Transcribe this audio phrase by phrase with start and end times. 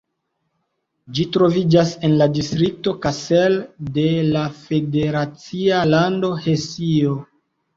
[1.17, 3.59] Ĝi troviĝas en la distrikto Kassel
[3.99, 7.17] de la federacia lando Hesio.